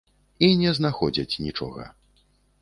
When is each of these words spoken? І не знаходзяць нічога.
І 0.45 0.47
не 0.61 0.71
знаходзяць 0.77 1.39
нічога. 1.49 1.87